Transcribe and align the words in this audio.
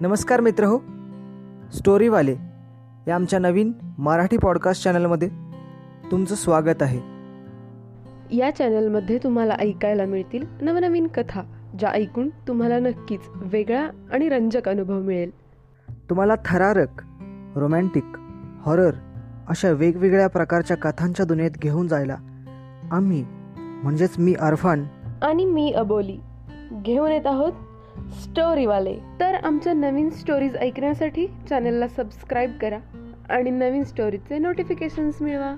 नमस्कार 0.00 0.40
मित्र 0.40 0.64
हो. 0.64 0.78
स्टोरीवाले 1.74 2.36
या 3.08 3.14
आमच्या 3.14 3.38
नवीन 3.38 3.72
मराठी 3.98 4.36
पॉडकास्ट 4.36 4.84
चॅनलमध्ये 4.84 5.28
तुमचं 6.10 6.34
स्वागत 6.34 6.82
आहे. 6.82 7.00
या 8.36 8.50
चॅनलमध्ये 8.50 9.18
तुम्हाला 9.18 9.54
ऐकायला 9.54 10.04
मिळतील 10.04 10.46
नवनवीन 10.60 11.06
कथा 11.06 11.42
ज्या 11.78 11.90
ऐकून 11.90 12.28
तुम्हाला 12.28 12.78
नक्कीच 12.78 13.20
वेगळा 13.34 13.88
आणि 14.12 14.28
रंजक 14.28 14.68
अनुभव 14.68 15.00
मिळेल. 15.00 15.30
तुम्हाला 16.10 16.34
थरारक 16.44 17.02
रोमॅन्टिक 17.56 18.04
हॉरर 18.60 18.90
अशा 19.48 19.70
वेगवेगळ्या 19.70 20.26
प्रकारच्या 20.26 20.76
कथांच्या 20.76 21.26
दुनियेत 21.26 21.50
घेऊन 21.50 21.88
जायला 21.88 22.16
आम्ही 22.90 23.24
म्हणजेच 23.58 24.18
मी 24.18 24.34
अरफान 24.40 24.84
आणि 25.22 25.44
मी 25.44 25.72
अबोली 25.72 26.20
घेऊन 26.72 27.10
येत 27.10 27.26
आहोत 27.26 27.52
स्टोरीवाले. 27.98 28.96
तर 29.20 29.34
आमच्या 29.34 29.72
नवीन 29.72 30.10
स्टोरीज 30.10 30.56
ऐकण्यासाठी 30.56 31.26
चॅनलला 31.26 31.88
सबस्क्राईब 31.88 32.58
करा 32.60 32.78
आणि 33.28 33.50
नवीन 33.50 33.84
स्टोरीचे 33.84 34.38
नोटिफिकेशन्स 34.38 35.22
मिळवा. 35.22 35.54